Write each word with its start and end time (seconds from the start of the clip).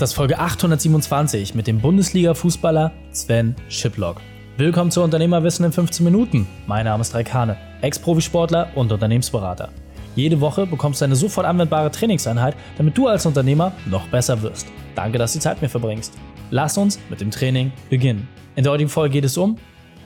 Das 0.00 0.12
ist 0.12 0.16
Folge 0.16 0.38
827 0.38 1.54
mit 1.54 1.66
dem 1.66 1.78
Bundesliga-Fußballer 1.78 2.90
Sven 3.12 3.54
Schiplock. 3.68 4.22
Willkommen 4.56 4.90
zu 4.90 5.02
Unternehmerwissen 5.02 5.66
in 5.66 5.72
15 5.72 6.02
Minuten. 6.02 6.46
Mein 6.66 6.86
Name 6.86 7.02
ist 7.02 7.14
Raikane, 7.14 7.58
Ex-Profisportler 7.82 8.70
und 8.76 8.90
Unternehmensberater. 8.90 9.68
Jede 10.16 10.40
Woche 10.40 10.64
bekommst 10.64 11.02
du 11.02 11.04
eine 11.04 11.16
sofort 11.16 11.46
anwendbare 11.46 11.90
Trainingseinheit, 11.90 12.56
damit 12.78 12.96
du 12.96 13.08
als 13.08 13.26
Unternehmer 13.26 13.72
noch 13.90 14.08
besser 14.08 14.40
wirst. 14.40 14.68
Danke, 14.94 15.18
dass 15.18 15.34
du 15.34 15.38
die 15.38 15.42
Zeit 15.42 15.56
mit 15.56 15.64
mir 15.64 15.68
verbringst. 15.68 16.14
Lass 16.50 16.78
uns 16.78 16.98
mit 17.10 17.20
dem 17.20 17.30
Training 17.30 17.70
beginnen. 17.90 18.26
In 18.56 18.64
der 18.64 18.72
heutigen 18.72 18.88
Folge 18.88 19.12
geht 19.12 19.26
es 19.26 19.36
um, 19.36 19.58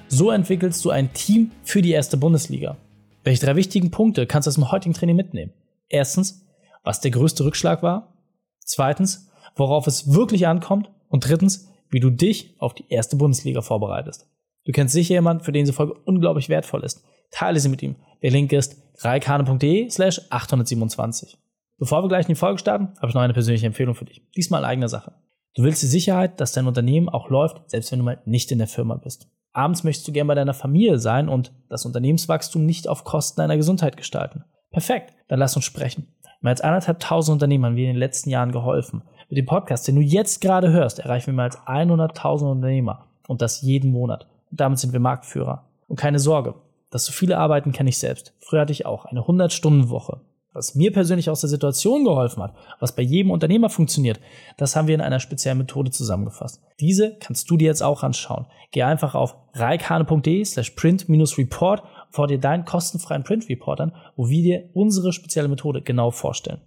so 0.08 0.32
entwickelst 0.32 0.84
du 0.84 0.90
ein 0.90 1.12
Team 1.12 1.52
für 1.62 1.82
die 1.82 1.92
erste 1.92 2.16
Bundesliga. 2.16 2.78
Welche 3.22 3.46
drei 3.46 3.54
wichtigen 3.54 3.92
Punkte 3.92 4.26
kannst 4.26 4.46
du 4.46 4.48
aus 4.48 4.56
dem 4.56 4.72
heutigen 4.72 4.94
Training 4.94 5.14
mitnehmen? 5.14 5.52
Erstens, 5.88 6.44
was 6.82 7.00
der 7.00 7.12
größte 7.12 7.44
Rückschlag 7.44 7.84
war. 7.84 8.12
Zweitens, 8.58 9.28
worauf 9.54 9.86
es 9.86 10.12
wirklich 10.12 10.46
ankommt. 10.46 10.90
Und 11.08 11.28
drittens, 11.28 11.68
wie 11.90 12.00
du 12.00 12.10
dich 12.10 12.54
auf 12.58 12.74
die 12.74 12.86
erste 12.88 13.16
Bundesliga 13.16 13.62
vorbereitest. 13.62 14.26
Du 14.64 14.72
kennst 14.72 14.94
sicher 14.94 15.14
jemanden, 15.14 15.44
für 15.44 15.52
den 15.52 15.64
diese 15.64 15.72
Folge 15.72 15.94
unglaublich 16.04 16.48
wertvoll 16.48 16.82
ist. 16.82 17.04
Teile 17.30 17.60
sie 17.60 17.68
mit 17.68 17.82
ihm. 17.82 17.96
Der 18.22 18.30
Link 18.30 18.52
ist 18.52 18.76
reikane.de 18.98 19.90
slash 19.90 20.20
827. 20.30 21.36
Bevor 21.78 22.02
wir 22.02 22.08
gleich 22.08 22.26
in 22.26 22.34
die 22.34 22.38
Folge 22.38 22.58
starten, 22.58 22.94
habe 22.96 23.08
ich 23.08 23.14
noch 23.14 23.22
eine 23.22 23.32
persönliche 23.32 23.66
Empfehlung 23.66 23.94
für 23.94 24.04
dich. 24.04 24.22
Diesmal 24.36 24.60
in 24.62 24.66
eigener 24.66 24.88
Sache. 24.88 25.12
Du 25.54 25.62
willst 25.62 25.82
die 25.82 25.86
Sicherheit, 25.86 26.40
dass 26.40 26.52
dein 26.52 26.66
Unternehmen 26.66 27.08
auch 27.08 27.30
läuft, 27.30 27.70
selbst 27.70 27.92
wenn 27.92 28.00
du 28.00 28.04
mal 28.04 28.20
nicht 28.24 28.50
in 28.50 28.58
der 28.58 28.66
Firma 28.66 28.96
bist. 28.96 29.28
Abends 29.52 29.84
möchtest 29.84 30.08
du 30.08 30.12
gern 30.12 30.26
bei 30.26 30.34
deiner 30.34 30.54
Familie 30.54 30.98
sein 30.98 31.28
und 31.28 31.52
das 31.68 31.86
Unternehmenswachstum 31.86 32.66
nicht 32.66 32.88
auf 32.88 33.04
Kosten 33.04 33.40
deiner 33.40 33.56
Gesundheit 33.56 33.96
gestalten. 33.96 34.44
Perfekt, 34.70 35.14
dann 35.28 35.38
lass 35.38 35.54
uns 35.54 35.64
sprechen. 35.64 36.08
Mehr 36.40 36.50
als 36.50 36.60
anderthalb 36.60 36.98
tausend 36.98 37.34
Unternehmen 37.34 37.64
haben 37.64 37.76
wir 37.76 37.84
in 37.84 37.94
den 37.94 37.98
letzten 37.98 38.30
Jahren 38.30 38.50
geholfen. 38.50 39.02
Mit 39.34 39.38
dem 39.38 39.46
Podcast, 39.46 39.88
den 39.88 39.96
du 39.96 40.00
jetzt 40.00 40.40
gerade 40.40 40.70
hörst, 40.70 41.00
erreichen 41.00 41.26
wir 41.26 41.34
mehr 41.34 41.46
als 41.46 41.58
100.000 41.58 42.52
Unternehmer. 42.52 43.08
Und 43.26 43.42
das 43.42 43.62
jeden 43.62 43.90
Monat. 43.90 44.28
Und 44.52 44.60
damit 44.60 44.78
sind 44.78 44.92
wir 44.92 45.00
Marktführer. 45.00 45.64
Und 45.88 45.98
keine 45.98 46.20
Sorge, 46.20 46.54
dass 46.92 47.04
so 47.04 47.10
viele 47.10 47.36
arbeiten, 47.36 47.72
kenne 47.72 47.88
ich 47.88 47.98
selbst. 47.98 48.32
Früher 48.38 48.60
hatte 48.60 48.70
ich 48.70 48.86
auch 48.86 49.06
eine 49.06 49.22
100-Stunden-Woche. 49.22 50.20
Was 50.52 50.76
mir 50.76 50.92
persönlich 50.92 51.30
aus 51.30 51.40
der 51.40 51.50
Situation 51.50 52.04
geholfen 52.04 52.44
hat, 52.44 52.54
was 52.78 52.94
bei 52.94 53.02
jedem 53.02 53.32
Unternehmer 53.32 53.70
funktioniert, 53.70 54.20
das 54.56 54.76
haben 54.76 54.86
wir 54.86 54.94
in 54.94 55.00
einer 55.00 55.18
speziellen 55.18 55.58
Methode 55.58 55.90
zusammengefasst. 55.90 56.62
Diese 56.78 57.16
kannst 57.18 57.50
du 57.50 57.56
dir 57.56 57.66
jetzt 57.66 57.82
auch 57.82 58.04
anschauen. 58.04 58.46
Geh 58.70 58.84
einfach 58.84 59.16
auf 59.16 59.34
reikane.de 59.54 60.44
slash 60.44 60.70
print-report 60.70 61.82
vor 62.10 62.28
dir 62.28 62.38
deinen 62.38 62.64
kostenfreien 62.66 63.24
Print-Report 63.24 63.80
an, 63.80 63.96
wo 64.14 64.28
wir 64.28 64.42
dir 64.44 64.70
unsere 64.74 65.12
spezielle 65.12 65.48
Methode 65.48 65.82
genau 65.82 66.12
vorstellen. 66.12 66.60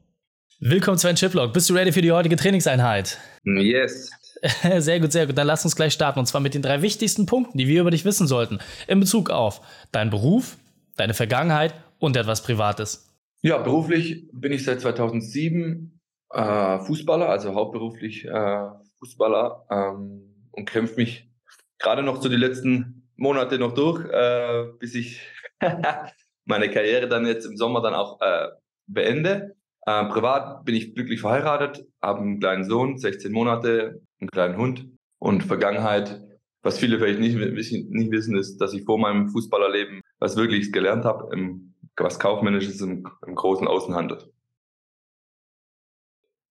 Willkommen 0.59 0.97
zu 0.97 1.07
einem 1.07 1.17
Chiplog. 1.17 1.53
Bist 1.53 1.69
du 1.69 1.75
ready 1.75 1.91
für 1.91 2.01
die 2.01 2.11
heutige 2.11 2.35
Trainingseinheit? 2.35 3.19
Yes. 3.43 4.09
Sehr 4.77 4.99
gut, 4.99 5.11
sehr 5.11 5.27
gut. 5.27 5.37
Dann 5.37 5.45
lass 5.45 5.63
uns 5.65 5.75
gleich 5.75 5.93
starten. 5.93 6.19
Und 6.19 6.25
zwar 6.25 6.41
mit 6.41 6.55
den 6.55 6.63
drei 6.63 6.81
wichtigsten 6.81 7.27
Punkten, 7.27 7.59
die 7.59 7.67
wir 7.67 7.81
über 7.81 7.91
dich 7.91 8.05
wissen 8.05 8.25
sollten. 8.25 8.57
In 8.87 8.99
Bezug 8.99 9.29
auf 9.29 9.61
deinen 9.91 10.09
Beruf, 10.09 10.57
deine 10.95 11.13
Vergangenheit 11.13 11.75
und 11.99 12.17
etwas 12.17 12.41
Privates. 12.41 13.15
Ja, 13.41 13.59
beruflich 13.59 14.27
bin 14.31 14.51
ich 14.51 14.63
seit 14.63 14.81
2007 14.81 15.99
äh, 16.31 16.79
Fußballer, 16.79 17.29
also 17.29 17.53
hauptberuflich 17.53 18.25
äh, 18.25 18.67
Fußballer 18.99 19.65
ähm, 19.69 20.49
und 20.51 20.69
kämpfe 20.69 20.95
mich 20.95 21.29
gerade 21.77 22.01
noch 22.01 22.19
zu 22.19 22.29
den 22.29 22.39
letzten 22.39 23.09
Monate 23.15 23.59
noch 23.59 23.73
durch, 23.73 24.05
äh, 24.05 24.65
bis 24.79 24.95
ich 24.95 25.21
meine 26.45 26.69
Karriere 26.71 27.07
dann 27.07 27.27
jetzt 27.27 27.45
im 27.45 27.57
Sommer 27.57 27.81
dann 27.81 27.93
auch 27.93 28.19
äh, 28.21 28.47
beende. 28.87 29.56
Äh, 29.87 30.03
privat 30.09 30.65
bin 30.65 30.75
ich 30.75 30.93
glücklich 30.93 31.21
verheiratet, 31.21 31.87
habe 32.01 32.19
einen 32.19 32.41
kleinen 32.41 32.65
Sohn, 32.65 32.97
16 32.97 33.31
Monate, 33.31 34.01
einen 34.19 34.29
kleinen 34.29 34.57
Hund 34.57 34.85
und 35.17 35.43
Vergangenheit, 35.43 36.21
was 36.61 36.77
viele 36.77 36.99
vielleicht 36.99 37.21
nicht, 37.21 37.37
nicht 37.37 38.11
wissen, 38.11 38.37
ist, 38.37 38.57
dass 38.57 38.73
ich 38.73 38.83
vor 38.83 38.99
meinem 38.99 39.29
Fußballerleben 39.29 40.01
was 40.19 40.35
wirklich 40.35 40.73
gelernt 40.73 41.05
habe 41.05 41.33
im 41.33 41.73
was 41.95 42.19
Kaufmännisches 42.19 42.81
im, 42.81 43.07
im 43.25 43.35
großen 43.35 43.65
Außenhandel. 43.65 44.31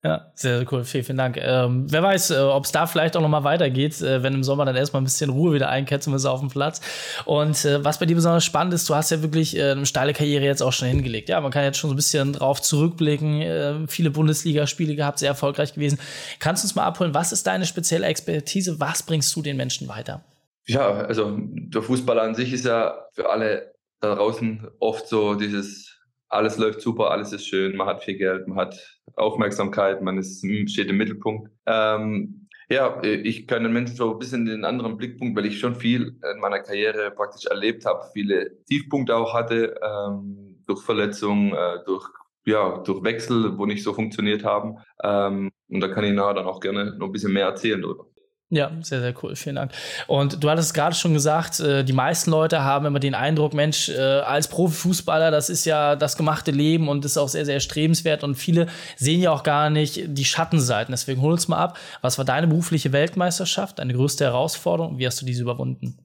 Ja, 0.06 0.31
sehr, 0.34 0.59
sehr 0.59 0.72
cool. 0.72 0.84
Vielen, 0.84 1.03
vielen 1.03 1.19
Dank. 1.19 1.37
Ähm, 1.37 1.87
wer 1.91 2.00
weiß, 2.00 2.31
äh, 2.31 2.39
ob 2.39 2.65
es 2.65 2.71
da 2.71 2.87
vielleicht 2.87 3.17
auch 3.17 3.21
noch 3.21 3.28
mal 3.28 3.43
weitergeht, 3.43 4.00
äh, 4.03 4.22
wenn 4.22 4.34
im 4.34 4.44
Sommer 4.44 4.65
dann 4.65 4.77
erstmal 4.77 5.03
ein 5.03 5.05
bisschen 5.05 5.31
Ruhe 5.31 5.53
wieder 5.53 5.69
einkehrt, 5.69 6.05
zumindest 6.05 6.28
auf 6.28 6.39
dem 6.39 6.49
Platz. 6.49 6.81
Und 7.25 7.65
äh, 7.65 7.84
was 7.84 7.99
bei 7.99 8.06
dir 8.06 8.15
besonders 8.15 8.45
spannend 8.45 8.72
ist, 8.72 8.89
du 8.89 8.95
hast 8.95 9.11
ja 9.11 9.21
wirklich 9.21 9.56
äh, 9.56 9.72
eine 9.72 9.84
steile 9.84 10.12
Karriere 10.12 10.45
jetzt 10.45 10.62
auch 10.62 10.72
schon 10.72 10.87
hingelegt. 10.87 11.28
Ja, 11.28 11.41
man 11.41 11.50
kann 11.50 11.65
jetzt 11.65 11.78
schon 11.78 11.91
so 11.91 11.95
ein 11.95 11.97
bisschen 11.97 12.34
drauf 12.34 12.62
zurückblicken. 12.62 13.43
Äh, 13.43 13.75
viele 13.89 14.12
Bundesligaspiele 14.12 14.95
gehabt, 14.95 15.19
sehr 15.19 15.31
erfolgreich 15.31 15.75
gewesen. 15.75 15.99
Kannst 16.39 16.62
du 16.62 16.66
uns 16.66 16.77
mal 16.77 16.84
abholen, 16.84 17.12
was 17.12 17.33
ist 17.33 17.45
deine 17.49 17.66
spezielle 17.66 18.06
Expertise? 18.06 18.78
Was 18.78 19.03
bringst 19.03 19.34
du 19.34 19.43
den 19.43 19.56
Menschen 19.56 19.89
weiter? 19.89 20.22
Ja, 20.69 20.89
also 20.89 21.37
der 21.37 21.83
Fußball 21.83 22.21
an 22.21 22.37
sich 22.37 22.53
ist 22.53 22.65
ja 22.65 22.97
für 23.12 23.28
alle 23.28 23.72
da 24.00 24.15
draußen 24.15 24.69
oft 24.78 25.09
so 25.09 25.34
dieses, 25.34 25.96
alles 26.28 26.59
läuft 26.59 26.81
super, 26.81 27.10
alles 27.10 27.32
ist 27.32 27.47
schön, 27.47 27.76
man 27.76 27.87
hat 27.87 28.03
viel 28.03 28.16
Geld, 28.16 28.48
man 28.48 28.59
hat 28.59 29.00
Aufmerksamkeit, 29.14 30.03
man 30.03 30.19
ist, 30.19 30.44
steht 30.70 30.88
im 30.88 30.97
Mittelpunkt. 30.97 31.50
Ähm, 31.66 32.48
ja, 32.69 33.00
ich 33.03 33.47
kann 33.47 33.62
den 33.62 33.72
Menschen 33.72 33.94
so 33.94 34.12
ein 34.12 34.19
bisschen 34.19 34.44
den 34.44 34.65
anderen 34.65 34.97
Blickpunkt, 34.97 35.36
weil 35.36 35.47
ich 35.47 35.60
schon 35.60 35.76
viel 35.76 36.19
in 36.32 36.41
meiner 36.41 36.59
Karriere 36.59 37.12
praktisch 37.12 37.47
erlebt 37.47 37.84
habe, 37.86 38.04
viele 38.12 38.65
Tiefpunkte 38.65 39.15
auch 39.15 39.34
hatte, 39.34 39.78
ähm, 39.82 40.65
durch 40.66 40.82
Verletzungen, 40.82 41.53
äh, 41.53 41.84
durch 41.84 42.09
ja, 42.47 42.78
durch 42.78 43.03
Wechsel, 43.03 43.59
wo 43.59 43.66
nicht 43.66 43.82
so 43.82 43.92
funktioniert 43.92 44.44
haben. 44.44 44.78
Ähm, 45.03 45.50
und 45.69 45.81
da 45.81 45.88
kann 45.88 46.04
ich 46.04 46.12
nachher 46.12 46.34
dann 46.34 46.47
auch 46.47 46.60
gerne 46.60 46.97
noch 46.97 47.06
ein 47.06 47.12
bisschen 47.12 47.32
mehr 47.32 47.47
erzählen 47.47 47.82
darüber. 47.82 48.06
Ja, 48.49 48.71
sehr, 48.81 49.01
sehr 49.01 49.12
cool. 49.23 49.34
Vielen 49.34 49.57
Dank. 49.57 49.73
Und 50.07 50.43
du 50.43 50.49
hattest 50.49 50.73
gerade 50.73 50.95
schon 50.95 51.12
gesagt, 51.12 51.59
äh, 51.59 51.83
die 51.83 51.93
meisten 51.93 52.31
Leute 52.31 52.62
haben 52.62 52.87
immer 52.87 53.01
den 53.01 53.15
Eindruck, 53.15 53.55
Mensch, 53.55 53.89
äh, 53.89 53.99
als 53.99 54.47
Profifußballer, 54.47 55.33
das 55.33 55.51
ist 55.51 55.65
ja 55.65 55.97
das 55.97 56.17
gemachte 56.17 56.53
Leben 56.53 56.89
und 56.89 57.05
ist 57.05 57.19
auch 57.19 57.29
sehr, 57.29 57.45
sehr 57.45 57.59
strebenswert. 57.59 58.23
Und 58.23 58.37
viele 58.37 58.69
sehen 58.97 59.21
ja 59.21 59.33
auch 59.33 59.43
gar 59.43 59.69
nicht 59.69 60.01
die 60.07 60.25
Schattenseiten. 60.25 60.93
Deswegen 60.93 61.23
hol 61.23 61.33
uns 61.33 61.49
mal 61.49 61.59
ab. 61.59 61.77
Was 62.03 62.19
war 62.19 62.25
deine 62.25 62.47
berufliche 62.47 62.93
Weltmeisterschaft, 62.93 63.81
deine 63.81 63.95
größte 63.95 64.25
Herausforderung? 64.25 64.99
Wie 64.99 65.07
hast 65.07 65.21
du 65.21 65.27
diese 65.27 65.43
überwunden? 65.43 65.99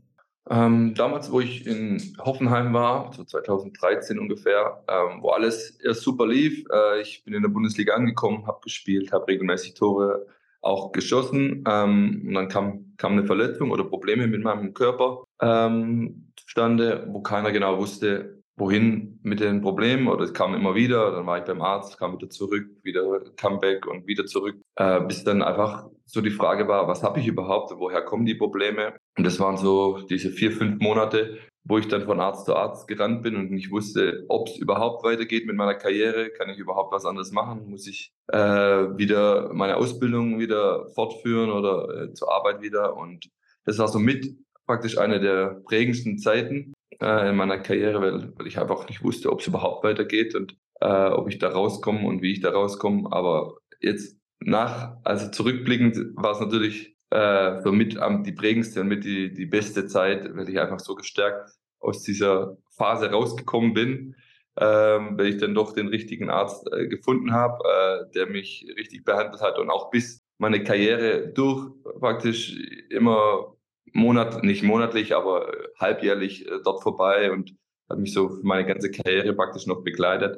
Ähm, 0.49 0.95
damals, 0.95 1.31
wo 1.31 1.41
ich 1.41 1.67
in 1.67 2.17
Hoffenheim 2.19 2.73
war, 2.73 3.13
so 3.15 3.23
2013 3.23 4.17
ungefähr, 4.17 4.83
ähm, 4.89 5.21
wo 5.21 5.29
alles 5.29 5.77
erst 5.79 6.01
super 6.01 6.25
lief. 6.25 6.65
Äh, 6.73 7.01
ich 7.01 7.23
bin 7.23 7.35
in 7.35 7.43
der 7.43 7.49
Bundesliga 7.49 7.93
angekommen, 7.93 8.47
habe 8.47 8.61
gespielt, 8.63 9.11
habe 9.11 9.27
regelmäßig 9.27 9.75
Tore 9.75 10.25
auch 10.61 10.91
geschossen. 10.91 11.63
Ähm, 11.67 12.23
und 12.27 12.33
dann 12.33 12.47
kam, 12.47 12.93
kam 12.97 13.13
eine 13.13 13.25
Verletzung 13.25 13.71
oder 13.71 13.83
Probleme 13.83 14.27
mit 14.27 14.43
meinem 14.43 14.73
Körper 14.73 15.23
ähm, 15.41 16.31
zustande, 16.35 17.07
wo 17.09 17.21
keiner 17.21 17.51
genau 17.51 17.77
wusste, 17.77 18.41
wohin 18.57 19.19
mit 19.23 19.39
den 19.39 19.61
Problemen 19.61 20.07
oder 20.07 20.23
es 20.23 20.33
kam 20.33 20.53
immer 20.53 20.75
wieder, 20.75 21.11
dann 21.11 21.25
war 21.25 21.39
ich 21.39 21.45
beim 21.45 21.61
Arzt, 21.61 21.97
kam 21.97 22.13
wieder 22.13 22.29
zurück, 22.29 22.67
wieder 22.83 23.21
Comeback 23.35 23.87
und 23.87 24.05
wieder 24.07 24.25
zurück, 24.25 24.55
äh, 24.75 25.01
bis 25.01 25.23
dann 25.23 25.41
einfach 25.41 25.87
so 26.05 26.21
die 26.21 26.31
Frage 26.31 26.67
war, 26.67 26.87
was 26.87 27.01
habe 27.01 27.19
ich 27.19 27.27
überhaupt, 27.27 27.71
woher 27.77 28.01
kommen 28.01 28.25
die 28.25 28.35
Probleme? 28.35 28.93
Und 29.17 29.25
das 29.25 29.39
waren 29.39 29.57
so 29.57 29.99
diese 30.09 30.29
vier, 30.29 30.51
fünf 30.51 30.79
Monate, 30.79 31.39
wo 31.63 31.77
ich 31.77 31.87
dann 31.87 32.05
von 32.05 32.19
Arzt 32.19 32.45
zu 32.45 32.55
Arzt 32.55 32.87
gerannt 32.87 33.21
bin 33.21 33.35
und 33.35 33.51
nicht 33.51 33.71
wusste, 33.71 34.25
ob 34.29 34.47
es 34.47 34.57
überhaupt 34.57 35.03
weitergeht 35.03 35.45
mit 35.45 35.55
meiner 35.55 35.75
Karriere, 35.75 36.29
kann 36.31 36.49
ich 36.49 36.57
überhaupt 36.57 36.91
was 36.91 37.05
anderes 37.05 37.31
machen, 37.31 37.69
muss 37.69 37.87
ich 37.87 38.13
äh, 38.27 38.37
wieder 38.37 39.53
meine 39.53 39.77
Ausbildung 39.77 40.39
wieder 40.39 40.89
fortführen 40.95 41.51
oder 41.51 42.03
äh, 42.03 42.13
zur 42.13 42.33
Arbeit 42.33 42.61
wieder? 42.61 42.97
Und 42.97 43.29
das 43.65 43.77
war 43.77 43.87
so 43.87 43.99
mit 43.99 44.35
praktisch 44.65 44.97
eine 44.97 45.19
der 45.19 45.61
prägendsten 45.65 46.17
Zeiten 46.17 46.73
äh, 46.99 47.29
in 47.29 47.35
meiner 47.35 47.59
Karriere, 47.59 48.01
weil, 48.01 48.33
weil 48.37 48.47
ich 48.47 48.57
einfach 48.57 48.87
nicht 48.87 49.03
wusste, 49.03 49.31
ob 49.31 49.41
es 49.41 49.47
überhaupt 49.47 49.83
weitergeht 49.83 50.33
und 50.35 50.55
äh, 50.79 51.09
ob 51.09 51.29
ich 51.29 51.37
da 51.37 51.49
rauskomme 51.49 52.07
und 52.07 52.21
wie 52.21 52.31
ich 52.31 52.41
da 52.41 52.51
rauskomme, 52.51 53.11
aber 53.11 53.57
jetzt 53.79 54.17
nach, 54.39 54.97
also 55.03 55.29
zurückblickend 55.29 55.97
war 56.15 56.31
es 56.31 56.39
natürlich 56.39 56.97
äh, 57.11 57.61
so 57.61 57.71
mit 57.71 57.97
am, 57.97 58.23
die 58.23 58.31
prägendste 58.31 58.81
und 58.81 58.87
mit 58.87 59.03
die, 59.03 59.33
die 59.33 59.45
beste 59.45 59.87
Zeit, 59.87 60.35
weil 60.35 60.49
ich 60.49 60.59
einfach 60.59 60.79
so 60.79 60.95
gestärkt 60.95 61.51
aus 61.79 62.03
dieser 62.03 62.57
Phase 62.75 63.11
rausgekommen 63.11 63.73
bin, 63.73 64.15
ähm, 64.57 65.17
weil 65.17 65.27
ich 65.27 65.37
dann 65.37 65.53
doch 65.53 65.73
den 65.73 65.87
richtigen 65.87 66.29
Arzt 66.29 66.67
äh, 66.73 66.87
gefunden 66.87 67.33
habe, 67.33 67.57
äh, 67.63 68.13
der 68.13 68.27
mich 68.27 68.65
richtig 68.77 69.03
behandelt 69.03 69.41
hat 69.41 69.59
und 69.59 69.69
auch 69.69 69.89
bis 69.89 70.23
meine 70.37 70.63
Karriere 70.63 71.27
durch 71.29 71.71
praktisch 71.99 72.57
immer 72.89 73.55
Monat, 73.93 74.43
nicht 74.43 74.63
monatlich, 74.63 75.15
aber 75.15 75.51
halbjährlich 75.77 76.47
äh, 76.47 76.59
dort 76.63 76.81
vorbei 76.81 77.31
und 77.31 77.53
hat 77.89 77.99
mich 77.99 78.13
so 78.13 78.29
für 78.29 78.43
meine 78.43 78.65
ganze 78.65 78.89
Karriere 78.89 79.33
praktisch 79.33 79.67
noch 79.67 79.83
begleitet. 79.83 80.37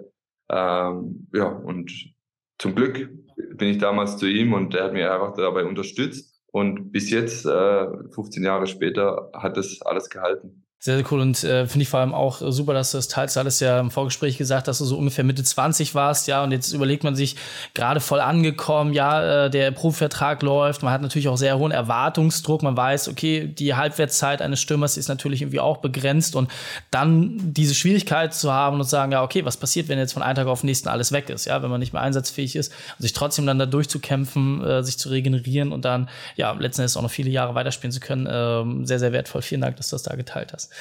Ähm, 0.50 1.28
ja, 1.34 1.48
und 1.48 2.14
zum 2.58 2.75
Glück 2.75 3.10
bin 3.36 3.70
ich 3.70 3.78
damals 3.78 4.18
zu 4.18 4.28
ihm 4.28 4.54
und 4.54 4.74
er 4.74 4.86
hat 4.86 4.94
mir 4.94 5.14
einfach 5.14 5.36
dabei 5.36 5.66
unterstützt. 5.66 6.33
Und 6.54 6.92
bis 6.92 7.10
jetzt, 7.10 7.48
äh, 7.48 7.88
15 8.12 8.44
Jahre 8.44 8.68
später, 8.68 9.32
hat 9.34 9.58
das 9.58 9.82
alles 9.82 10.08
gehalten. 10.12 10.64
Sehr, 10.84 10.98
sehr 10.98 11.06
cool 11.14 11.22
und 11.22 11.42
äh, 11.46 11.66
finde 11.66 11.84
ich 11.84 11.88
vor 11.88 12.02
allem 12.02 12.14
auch 12.14 12.42
super, 12.42 12.74
dass 12.74 12.92
du 12.92 12.98
das 12.98 13.08
teilst. 13.08 13.38
Du 13.38 13.40
hattest 13.40 13.62
ja 13.62 13.80
im 13.80 13.90
Vorgespräch 13.90 14.38
gesagt, 14.38 14.68
dass 14.68 14.80
du 14.80 14.84
so 14.84 14.98
ungefähr 14.98 15.24
Mitte 15.24 15.42
20 15.42 15.96
warst, 15.96 16.28
ja, 16.28 16.44
und 16.44 16.52
jetzt 16.52 16.74
überlegt 16.74 17.06
man 17.06 17.16
sich, 17.16 17.38
gerade 17.74 18.02
voll 18.02 18.20
angekommen, 18.20 18.92
ja, 18.92 19.46
äh, 19.46 19.50
der 19.50 19.72
Profivertrag 19.72 20.42
läuft, 20.42 20.84
man 20.84 20.92
hat 20.92 21.02
natürlich 21.02 21.30
auch 21.30 21.38
sehr 21.38 21.58
hohen 21.58 21.72
Erwartungsdruck, 21.72 22.64
man 22.64 22.76
weiß, 22.76 23.08
okay, 23.08 23.48
die 23.48 23.76
Halbwertszeit 23.76 24.42
eines 24.42 24.60
Stürmers 24.60 24.98
ist 24.98 25.08
natürlich 25.08 25.42
irgendwie 25.42 25.62
auch 25.62 25.78
begrenzt 25.78 26.36
und 26.36 26.52
dann 26.92 27.38
diese 27.54 27.76
Schwierigkeit 27.76 28.34
zu 28.34 28.52
haben 28.52 28.76
und 28.76 28.84
zu 28.84 28.90
sagen, 28.90 29.14
ja, 29.14 29.24
okay, 29.24 29.46
was 29.46 29.56
passiert, 29.56 29.88
wenn 29.88 29.98
jetzt 29.98 30.12
von 30.12 30.22
einem 30.22 30.36
Tag 30.36 30.48
auf 30.48 30.60
den 30.60 30.68
nächsten 30.68 30.90
alles 30.90 31.14
weg 31.14 31.30
ist, 31.30 31.46
ja, 31.46 31.64
wenn 31.64 31.70
man 31.70 31.80
nicht 31.80 31.94
mehr 31.94 32.02
einsatzfähig 32.02 32.58
ist 32.58 32.74
und 33.00 33.04
sich 33.04 33.14
trotzdem 33.14 33.46
dann 33.46 33.58
da 33.58 33.66
durchzukämpfen, 33.66 34.62
äh, 34.62 34.84
sich 34.84 35.00
zu 35.00 35.08
regenerieren 35.08 35.72
und 35.72 35.86
dann, 35.86 36.10
ja, 36.36 36.52
letzten 36.52 36.82
Endes 36.82 36.98
auch 36.98 37.04
noch 37.04 37.10
viele 37.10 37.30
Jahre 37.30 37.56
weiterspielen 37.56 37.94
zu 37.94 38.02
können, 38.02 38.28
äh, 38.28 38.86
sehr, 38.86 39.00
sehr 39.00 39.14
wertvoll. 39.14 39.42
Vielen 39.42 39.62
Dank, 39.62 39.78
dass 39.78 39.88
du 39.88 39.96
das 39.96 40.04
da 40.04 40.18
geteilt 40.18 40.52
hast. 40.52 40.73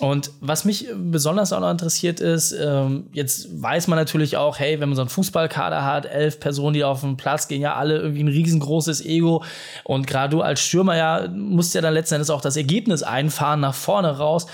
Und 0.00 0.32
was 0.40 0.64
mich 0.64 0.88
besonders 0.92 1.52
auch 1.52 1.60
noch 1.60 1.70
interessiert 1.70 2.18
ist, 2.18 2.50
ähm, 2.50 3.06
jetzt 3.12 3.62
weiß 3.62 3.86
man 3.86 3.96
natürlich 3.96 4.36
auch, 4.36 4.58
hey, 4.58 4.80
wenn 4.80 4.88
man 4.88 4.96
so 4.96 5.02
einen 5.02 5.08
Fußballkader 5.08 5.84
hat, 5.84 6.04
elf 6.04 6.40
Personen, 6.40 6.74
die 6.74 6.82
auf 6.82 7.02
den 7.02 7.16
Platz 7.16 7.46
gehen, 7.46 7.60
ja 7.60 7.76
alle 7.76 7.98
irgendwie 7.98 8.24
ein 8.24 8.28
riesengroßes 8.28 9.04
Ego. 9.04 9.44
Und 9.84 10.08
gerade 10.08 10.36
du 10.36 10.42
als 10.42 10.60
Stürmer 10.60 10.96
ja 10.96 11.28
musst 11.28 11.76
ja 11.76 11.80
dann 11.80 11.94
letzten 11.94 12.16
Endes 12.16 12.30
auch 12.30 12.40
das 12.40 12.56
Ergebnis 12.56 13.04
einfahren 13.04 13.60
nach 13.60 13.74
vorne 13.74 14.18
raus 14.18 14.46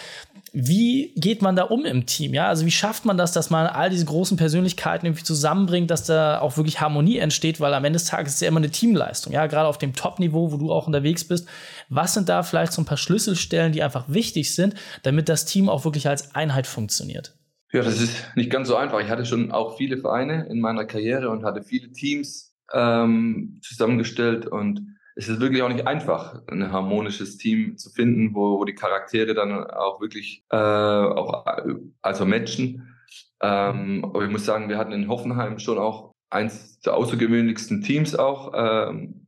wie 0.53 1.13
geht 1.17 1.43
man 1.43 1.57
da 1.57 1.65
um 1.65 1.85
im 1.85 2.07
Team? 2.07 2.35
Ja, 2.35 2.49
also 2.49 2.67
wie 2.67 2.71
schafft 2.71 3.05
man 3.05 3.17
das, 3.17 3.33
dass 3.33 3.51
man 3.51 3.67
all 3.67 3.91
diese 3.91 4.05
großen 4.05 4.37
Persönlichkeiten 4.37 5.07
irgendwie 5.07 5.25
zusammenbringt, 5.25 5.91
dass 5.91 6.05
da 6.05 6.41
auch 6.41 6.57
wirklich 6.57 6.81
Harmonie 6.81 7.19
entsteht, 7.19 7.61
weil 7.61 7.73
am 7.75 7.85
Ende 7.85 7.99
des 7.99 8.07
Tages 8.07 8.35
ist 8.35 8.41
ja 8.41 8.49
immer 8.49 8.59
eine 8.59 8.71
Teamleistung. 8.71 9.33
Ja, 9.33 9.47
gerade 9.47 9.69
auf 9.69 9.79
dem 9.79 9.95
Top-Niveau, 9.95 10.53
wo 10.53 10.57
du 10.57 10.73
auch 10.73 10.87
unterwegs 10.87 11.25
bist. 11.25 11.49
Was 11.89 12.15
sind 12.15 12.29
da 12.29 12.43
vielleicht 12.43 12.73
so 12.73 12.83
ein 12.83 12.85
paar 12.85 12.97
Schlüsselstellen, 12.97 13.73
die 13.73 13.83
einfach 13.83 14.07
wichtig 14.09 14.55
sind, 14.55 14.75
damit 15.03 15.29
das 15.29 15.45
Team 15.45 15.69
auch 15.69 15.85
wirklich 15.85 16.09
als 16.09 16.35
Einheit 16.35 16.67
funktioniert? 16.67 17.35
Ja, 17.73 17.83
das 17.83 18.01
ist 18.01 18.17
nicht 18.35 18.51
ganz 18.51 18.67
so 18.67 18.77
einfach. 18.77 19.01
Ich 19.01 19.09
hatte 19.09 19.25
schon 19.25 19.53
auch 19.53 19.77
viele 19.77 19.99
Vereine 19.99 20.47
in 20.51 20.61
meiner 20.61 20.85
Karriere 20.85 21.31
und 21.31 21.45
hatte 21.45 21.63
viele 21.63 21.93
Teams 21.93 22.57
ähm, 22.73 23.61
zusammengestellt 23.63 24.47
und 24.47 24.97
es 25.21 25.29
ist 25.29 25.39
wirklich 25.39 25.61
auch 25.61 25.69
nicht 25.69 25.87
einfach, 25.87 26.41
ein 26.47 26.73
harmonisches 26.73 27.37
Team 27.37 27.77
zu 27.77 27.91
finden, 27.91 28.35
wo, 28.35 28.59
wo 28.59 28.65
die 28.65 28.75
Charaktere 28.75 29.35
dann 29.35 29.53
auch 29.65 30.01
wirklich 30.01 30.43
äh, 30.49 30.57
auch, 30.57 31.45
also 32.01 32.25
matchen. 32.25 32.97
Ähm, 33.43 34.03
aber 34.03 34.25
ich 34.25 34.31
muss 34.31 34.47
sagen, 34.47 34.71
wir 34.71 34.79
hatten 34.79 34.93
in 34.93 35.09
Hoffenheim 35.09 35.59
schon 35.59 35.77
auch 35.77 36.15
eins 36.31 36.81
der 36.81 36.95
außergewöhnlichsten 36.95 37.83
Teams 37.83 38.17
auch. 38.17 38.53
Ähm, 38.55 39.27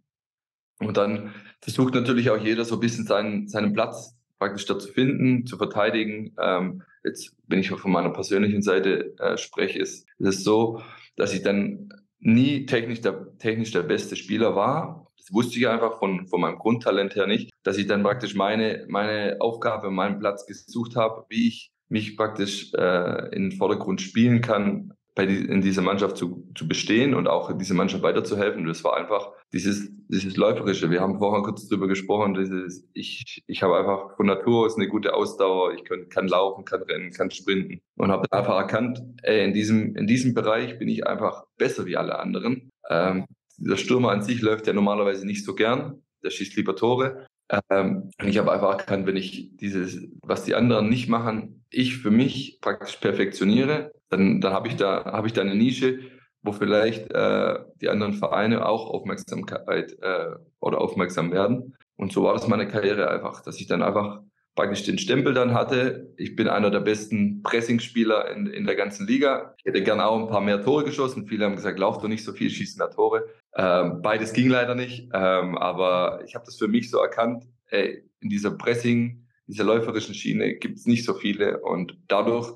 und 0.79 0.97
dann 0.97 1.35
versucht 1.61 1.93
natürlich 1.93 2.31
auch 2.31 2.43
jeder 2.43 2.65
so 2.65 2.77
ein 2.77 2.81
bisschen 2.81 3.05
seinen, 3.05 3.49
seinen 3.49 3.75
Platz 3.75 4.17
praktisch 4.39 4.65
da 4.65 4.79
zu 4.79 4.89
finden, 4.89 5.45
zu 5.45 5.59
verteidigen. 5.59 6.35
Ähm, 6.41 6.85
jetzt, 7.05 7.37
wenn 7.49 7.59
ich 7.59 7.69
von 7.69 7.93
meiner 7.93 8.15
persönlichen 8.15 8.63
Seite 8.63 9.15
äh, 9.19 9.37
spreche, 9.37 9.81
ist, 9.81 10.09
ist 10.19 10.29
es 10.39 10.43
so, 10.43 10.81
dass 11.17 11.35
ich 11.35 11.43
dann 11.43 11.91
nie 12.19 12.65
technisch 12.65 13.03
der, 13.03 13.37
technisch 13.37 13.73
der 13.73 13.83
beste 13.83 14.17
Spieler 14.17 14.57
war, 14.57 15.02
das 15.23 15.33
wusste 15.33 15.59
ich 15.59 15.69
einfach 15.69 15.99
von, 16.01 16.27
von 16.27 16.41
meinem 16.41 16.59
Grundtalent 16.59 17.15
her 17.15 17.29
nicht, 17.29 17.51
dass 17.63 17.79
ich 17.79 17.87
dann 17.87 18.03
praktisch 18.03 18.35
meine, 18.35 18.85
meine 18.89 19.37
Aufgabe, 19.39 19.91
meinen 19.91 20.19
Platz 20.19 20.47
gesucht 20.47 20.97
habe, 20.97 21.25
wie 21.29 21.47
ich 21.47 21.71
mich 21.89 22.17
praktisch 22.17 22.73
äh, 22.75 23.29
in 23.35 23.51
den 23.51 23.53
Vordergrund 23.53 24.01
spielen 24.01 24.41
kann, 24.41 24.95
bei 25.15 25.27
die, 25.27 25.45
in 25.45 25.61
dieser 25.61 25.83
Mannschaft 25.83 26.17
zu, 26.17 26.51
zu 26.57 26.67
bestehen 26.67 27.15
und 27.15 27.29
auch 27.29 27.57
diese 27.57 27.75
Mannschaft 27.75 28.03
weiterzuhelfen. 28.03 28.67
Das 28.67 28.83
war 28.83 28.97
einfach 28.97 29.31
dieses, 29.53 29.91
dieses 30.09 30.37
Läuferische. 30.37 30.91
Wir 30.91 31.03
haben 31.03 31.19
vorher 31.19 31.43
kurz 31.43 31.69
drüber 31.69 31.87
gesprochen. 31.87 32.35
Dieses, 32.35 32.89
ich, 32.95 33.45
ich 33.47 33.63
habe 33.63 33.77
einfach 33.77 34.17
von 34.17 34.27
Natur 34.27 34.65
aus 34.65 34.77
eine 34.77 34.89
gute 34.89 35.15
Ausdauer. 35.15 35.75
Ich 35.75 35.85
kann, 35.85 36.09
kann 36.09 36.29
laufen, 36.29 36.65
kann 36.65 36.83
rennen, 36.83 37.13
kann 37.13 37.31
sprinten 37.31 37.81
und 37.97 38.11
habe 38.11 38.27
einfach 38.33 38.57
erkannt, 38.57 39.03
ey, 39.23 39.45
in 39.45 39.53
diesem, 39.53 39.95
in 39.97 40.07
diesem 40.07 40.33
Bereich 40.33 40.79
bin 40.79 40.89
ich 40.89 41.07
einfach 41.07 41.45
besser 41.59 41.85
wie 41.85 41.97
alle 41.97 42.19
anderen. 42.19 42.71
Ähm, 42.89 43.27
der 43.65 43.77
Stürmer 43.77 44.11
an 44.11 44.23
sich 44.23 44.41
läuft 44.43 44.67
ja 44.67 44.73
normalerweise 44.73 45.27
nicht 45.27 45.45
so 45.45 45.55
gern. 45.55 46.03
Der 46.25 46.31
schießt 46.31 46.57
lieber 46.57 46.77
Tore. 46.77 47.27
Ähm, 47.71 48.11
und 48.21 48.29
ich 48.29 48.39
habe 48.39 48.53
einfach 48.53 48.71
erkannt, 48.71 49.07
wenn 49.07 49.17
ich 49.17 49.57
dieses, 49.57 50.09
was 50.23 50.45
die 50.45 50.55
anderen 50.55 50.89
nicht 50.89 51.09
machen, 51.09 51.65
ich 51.71 51.99
für 51.99 52.11
mich 52.11 52.59
praktisch 52.61 52.97
perfektioniere, 52.97 53.93
dann, 54.09 54.41
dann 54.41 54.53
habe 54.53 54.69
ich 54.69 54.77
da, 54.77 55.05
habe 55.05 55.27
ich 55.27 55.33
da 55.33 55.43
eine 55.43 55.55
Nische, 55.55 56.01
wo 56.43 56.53
vielleicht 56.53 57.13
äh, 57.13 57.59
die 57.81 57.89
anderen 57.89 58.15
Vereine 58.15 58.67
auch 58.67 58.89
Aufmerksamkeit 58.89 59.97
äh, 60.01 60.35
oder 60.61 60.81
aufmerksam 60.81 61.31
werden. 61.33 61.77
Und 61.97 62.13
so 62.13 62.25
war 62.25 62.33
das 62.33 62.49
meine 62.49 62.67
Karriere 62.67 63.11
einfach, 63.11 63.43
dass 63.43 63.61
ich 63.61 63.67
dann 63.69 63.83
einfach 63.83 64.21
praktisch 64.55 64.83
den 64.85 64.99
Stempel 64.99 65.35
dann 65.35 65.55
hatte. 65.55 66.13
Ich 66.17 66.37
bin 66.37 66.49
einer 66.49 66.71
der 66.71 66.81
besten 66.81 67.43
Pressingspieler 67.43 68.31
in, 68.31 68.47
in 68.47 68.67
der 68.67 68.77
ganzen 68.77 69.07
Liga. 69.07 69.55
Ich 69.59 69.65
hätte 69.65 69.83
gerne 69.83 70.07
auch 70.07 70.19
ein 70.19 70.29
paar 70.29 70.41
mehr 70.41 70.63
Tore 70.63 70.85
geschossen. 70.85 71.27
Viele 71.27 71.45
haben 71.45 71.57
gesagt, 71.57 71.79
lauf 71.79 71.99
doch 71.99 72.09
nicht 72.09 72.25
so 72.25 72.33
viel, 72.33 72.51
schießen 72.51 72.79
da 72.79 72.89
Tore. 72.89 73.29
Ähm, 73.57 74.01
beides 74.03 74.33
ging 74.33 74.49
leider 74.49 74.75
nicht. 74.75 75.09
Ähm, 75.13 75.59
aber 75.59 76.23
ich 76.27 76.35
habe 76.35 76.45
das 76.45 76.57
für 76.57 76.69
mich 76.69 76.91
so 76.91 76.99
erkannt, 76.99 77.45
ey, 77.69 78.03
in 78.21 78.29
dieser 78.29 78.53
Pressing, 78.53 79.27
dieser 79.47 79.65
läuferischen 79.65 80.15
Schiene 80.15 80.55
gibt 80.55 80.79
es 80.79 80.87
nicht 80.87 81.05
so 81.05 81.15
viele. 81.15 81.61
Und 81.61 81.97
dadurch 82.09 82.53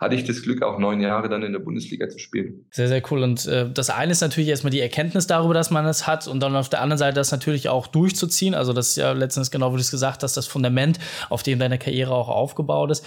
hatte 0.00 0.14
ich 0.14 0.24
das 0.24 0.42
Glück, 0.42 0.62
auch 0.62 0.78
neun 0.78 1.00
Jahre 1.00 1.28
dann 1.28 1.42
in 1.42 1.52
der 1.52 1.60
Bundesliga 1.60 2.08
zu 2.08 2.18
spielen. 2.18 2.66
Sehr, 2.70 2.88
sehr 2.88 3.02
cool. 3.10 3.22
Und 3.22 3.46
äh, 3.46 3.70
das 3.70 3.90
eine 3.90 4.12
ist 4.12 4.22
natürlich 4.22 4.48
erstmal 4.48 4.70
die 4.70 4.80
Erkenntnis 4.80 5.26
darüber, 5.26 5.52
dass 5.52 5.70
man 5.70 5.84
es 5.84 6.06
hat 6.06 6.26
und 6.26 6.40
dann 6.40 6.56
auf 6.56 6.70
der 6.70 6.80
anderen 6.80 6.98
Seite 6.98 7.16
das 7.16 7.30
natürlich 7.30 7.68
auch 7.68 7.86
durchzuziehen. 7.86 8.54
Also 8.54 8.72
das 8.72 8.88
ist 8.88 8.96
ja 8.96 9.12
letztens 9.12 9.50
genau, 9.50 9.72
wie 9.72 9.76
du 9.76 9.82
es 9.82 9.90
gesagt 9.90 10.22
hast, 10.22 10.38
das 10.38 10.46
Fundament, 10.46 10.98
auf 11.28 11.42
dem 11.42 11.58
deine 11.58 11.78
Karriere 11.78 12.14
auch 12.14 12.28
aufgebaut 12.28 12.90
ist. 12.90 13.04